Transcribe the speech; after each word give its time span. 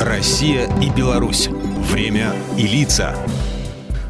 Россия 0.00 0.66
и 0.80 0.88
Беларусь. 0.88 1.50
Время 1.92 2.32
и 2.56 2.66
лица. 2.66 3.14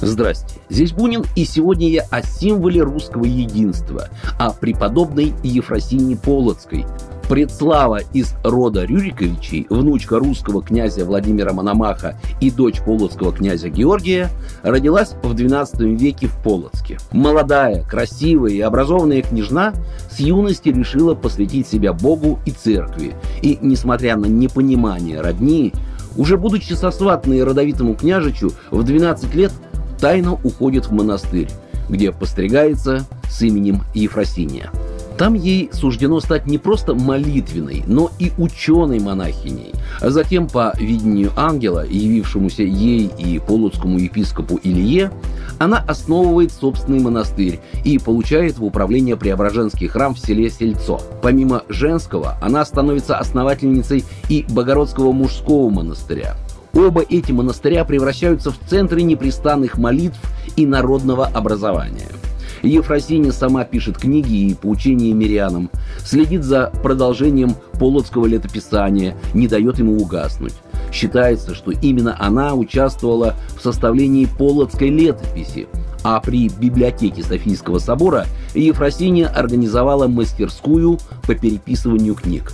Здрасте, 0.00 0.58
здесь 0.70 0.92
Бунин, 0.92 1.26
и 1.36 1.44
сегодня 1.44 1.90
я 1.90 2.06
о 2.10 2.22
символе 2.22 2.82
русского 2.82 3.24
единства, 3.24 4.08
о 4.38 4.50
преподобной 4.50 5.34
Ефросине 5.42 6.16
Полоцкой, 6.16 6.86
Предслава 7.28 8.00
из 8.12 8.34
рода 8.44 8.84
Рюриковичей, 8.84 9.66
внучка 9.70 10.18
русского 10.18 10.62
князя 10.62 11.06
Владимира 11.06 11.54
Мономаха 11.54 12.18
и 12.40 12.50
дочь 12.50 12.82
полоцкого 12.82 13.32
князя 13.32 13.70
Георгия, 13.70 14.28
родилась 14.62 15.14
в 15.22 15.34
XII 15.34 15.96
веке 15.96 16.26
в 16.26 16.36
Полоцке. 16.42 16.98
Молодая, 17.12 17.82
красивая 17.82 18.52
и 18.52 18.60
образованная 18.60 19.22
княжна 19.22 19.72
с 20.10 20.20
юности 20.20 20.68
решила 20.68 21.14
посвятить 21.14 21.66
себя 21.66 21.94
Богу 21.94 22.40
и 22.44 22.50
церкви. 22.50 23.14
И, 23.40 23.58
несмотря 23.62 24.16
на 24.16 24.26
непонимание 24.26 25.22
родни, 25.22 25.72
уже 26.16 26.36
будучи 26.36 26.74
сосватной 26.74 27.42
родовитому 27.42 27.94
княжичу, 27.94 28.52
в 28.70 28.82
12 28.82 29.34
лет 29.34 29.52
тайно 29.98 30.34
уходит 30.34 30.86
в 30.86 30.92
монастырь, 30.92 31.48
где 31.88 32.12
постригается 32.12 33.06
с 33.30 33.40
именем 33.40 33.82
Ефросиния. 33.94 34.70
Там 35.16 35.34
ей 35.34 35.70
суждено 35.72 36.20
стать 36.20 36.46
не 36.46 36.58
просто 36.58 36.94
молитвенной, 36.94 37.84
но 37.86 38.10
и 38.18 38.32
ученой 38.36 38.98
монахиней. 38.98 39.72
А 40.00 40.10
затем, 40.10 40.48
по 40.48 40.74
видению 40.76 41.30
ангела, 41.36 41.86
явившемуся 41.86 42.64
ей 42.64 43.10
и 43.18 43.38
полоцкому 43.38 43.98
епископу 43.98 44.58
Илье, 44.62 45.12
она 45.58 45.78
основывает 45.78 46.52
собственный 46.52 46.98
монастырь 46.98 47.60
и 47.84 47.98
получает 47.98 48.58
в 48.58 48.64
управление 48.64 49.16
Преображенский 49.16 49.86
храм 49.86 50.14
в 50.14 50.18
селе 50.18 50.50
Сельцо. 50.50 51.00
Помимо 51.22 51.62
женского, 51.68 52.36
она 52.42 52.64
становится 52.64 53.16
основательницей 53.16 54.04
и 54.28 54.44
Богородского 54.48 55.12
мужского 55.12 55.70
монастыря. 55.70 56.34
Оба 56.72 57.02
эти 57.02 57.30
монастыря 57.30 57.84
превращаются 57.84 58.50
в 58.50 58.58
центры 58.68 59.02
непрестанных 59.02 59.78
молитв 59.78 60.18
и 60.56 60.66
народного 60.66 61.26
образования– 61.26 62.08
Ефросиня 62.66 63.32
сама 63.32 63.64
пишет 63.64 63.98
книги 63.98 64.48
и 64.48 64.54
поучения 64.54 65.12
мирянам, 65.12 65.70
следит 65.98 66.44
за 66.44 66.72
продолжением 66.82 67.54
полоцкого 67.78 68.26
летописания, 68.26 69.16
не 69.34 69.48
дает 69.48 69.78
ему 69.78 69.96
угаснуть. 69.96 70.54
Считается, 70.92 71.54
что 71.54 71.72
именно 71.72 72.16
она 72.18 72.54
участвовала 72.54 73.34
в 73.58 73.62
составлении 73.62 74.26
полоцкой 74.26 74.90
летописи, 74.90 75.66
а 76.04 76.20
при 76.20 76.48
библиотеке 76.48 77.22
Софийского 77.22 77.78
собора 77.78 78.26
Ефросиния 78.54 79.26
организовала 79.26 80.06
мастерскую 80.06 80.98
по 81.26 81.34
переписыванию 81.34 82.14
книг. 82.14 82.52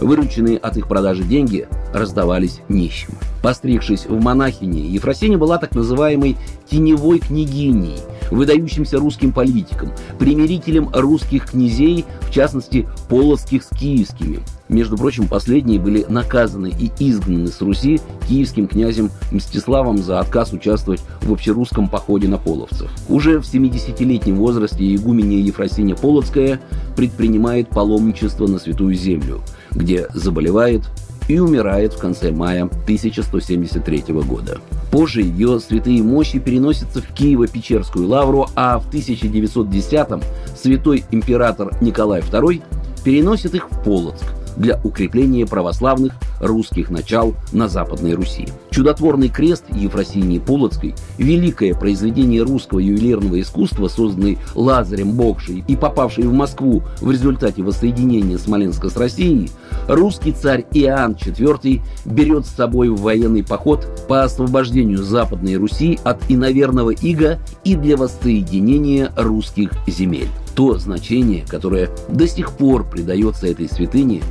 Вырученные 0.00 0.56
от 0.56 0.76
их 0.76 0.88
продажи 0.88 1.24
деньги 1.24 1.68
раздавались 1.92 2.60
нищим. 2.68 3.10
Постригшись 3.42 4.06
в 4.06 4.20
монахине, 4.20 4.86
Ефросиния 4.86 5.36
была 5.36 5.58
так 5.58 5.74
называемой 5.74 6.36
«теневой 6.70 7.18
княгиней», 7.18 7.98
выдающимся 8.32 8.98
русским 8.98 9.32
политиком, 9.32 9.92
примирителем 10.18 10.90
русских 10.92 11.50
князей, 11.50 12.04
в 12.22 12.30
частности, 12.30 12.88
полоцких 13.08 13.62
с 13.62 13.68
киевскими. 13.68 14.40
Между 14.68 14.96
прочим, 14.96 15.28
последние 15.28 15.78
были 15.78 16.06
наказаны 16.08 16.72
и 16.78 16.90
изгнаны 16.98 17.48
с 17.48 17.60
Руси 17.60 18.00
киевским 18.26 18.66
князем 18.66 19.10
Мстиславом 19.30 19.98
за 19.98 20.18
отказ 20.18 20.52
участвовать 20.52 21.02
в 21.20 21.32
общерусском 21.32 21.88
походе 21.88 22.26
на 22.28 22.38
половцев. 22.38 22.90
Уже 23.08 23.38
в 23.38 23.42
70-летнем 23.42 24.36
возрасте 24.36 24.94
игуменья 24.94 25.38
Ефросиня 25.44 25.94
Полоцкая 25.94 26.60
предпринимает 26.96 27.68
паломничество 27.68 28.46
на 28.46 28.58
Святую 28.58 28.94
Землю, 28.94 29.42
где 29.72 30.06
заболевает 30.14 30.82
и 31.28 31.38
умирает 31.38 31.94
в 31.94 31.98
конце 31.98 32.30
мая 32.30 32.64
1173 32.64 34.04
года. 34.08 34.60
Позже 34.90 35.22
ее 35.22 35.58
святые 35.60 36.02
мощи 36.02 36.38
переносятся 36.38 37.00
в 37.00 37.10
Киево-Печерскую 37.14 38.06
лавру, 38.06 38.48
а 38.54 38.78
в 38.78 38.90
1910-м 38.90 40.22
святой 40.60 41.04
император 41.10 41.74
Николай 41.80 42.20
II 42.20 42.62
переносит 43.04 43.54
их 43.54 43.70
в 43.70 43.82
Полоцк– 43.82 44.24
для 44.56 44.80
укрепления 44.84 45.46
православных 45.46 46.12
русских 46.40 46.90
начал 46.90 47.34
на 47.52 47.68
Западной 47.68 48.14
Руси. 48.14 48.48
Чудотворный 48.70 49.28
крест 49.28 49.64
Ефросинии 49.70 50.38
Полоцкой– 50.38 50.94
великое 51.18 51.74
произведение 51.74 52.42
русского 52.42 52.78
ювелирного 52.78 53.40
искусства, 53.40 53.88
созданный 53.88 54.38
Лазарем 54.54 55.12
Богшей 55.12 55.64
и 55.68 55.76
попавший 55.76 56.24
в 56.24 56.32
Москву 56.32 56.82
в 57.00 57.10
результате 57.10 57.62
воссоединения 57.62 58.38
Смоленска 58.38 58.88
с 58.88 58.96
Россией, 58.96 59.50
русский 59.88 60.32
царь 60.32 60.64
Иоанн 60.72 61.12
IV 61.12 61.80
берет 62.04 62.46
с 62.46 62.50
собой 62.50 62.88
в 62.88 63.00
военный 63.00 63.44
поход 63.44 63.86
по 64.08 64.22
освобождению 64.22 65.02
Западной 65.02 65.56
Руси 65.56 65.98
от 66.04 66.18
иноверного 66.28 66.90
ига 66.90 67.38
и 67.64 67.76
для 67.76 67.96
воссоединения 67.96 69.12
русских 69.16 69.70
земель. 69.86 70.28
То 70.54 70.78
значение, 70.78 71.44
которое 71.48 71.90
до 72.08 72.26
сих 72.26 72.52
пор 72.52 72.84
придается 72.84 73.46
этой 73.46 73.68
святыне, 73.68 74.22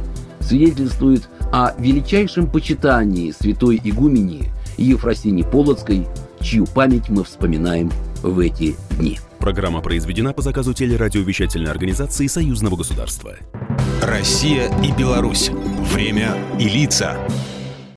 свидетельствует 0.42 1.30
о 1.52 1.74
величайшем 1.78 2.48
почитании 2.50 3.32
святой 3.32 3.80
игумени 3.84 4.52
Ефросини 4.78 5.44
Полоцкой, 5.44 6.08
чью 6.42 6.66
память 6.66 7.10
мы 7.10 7.24
вспоминаем 7.24 7.92
в 8.24 8.40
эти 8.40 8.76
дни. 8.98 9.20
Программа 9.40 9.82
произведена 9.82 10.34
по 10.34 10.42
заказу 10.42 10.74
телерадиовещательной 10.74 11.72
организации 11.72 12.28
Союзного 12.28 12.76
государства. 12.76 13.36
Россия 14.02 14.72
и 14.84 14.92
Беларусь. 14.92 15.50
Время 15.94 16.36
и 16.60 16.70
лица. 16.70 17.18